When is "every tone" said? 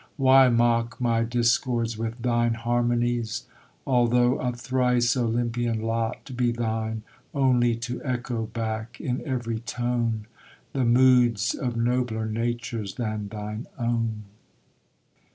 9.27-10.25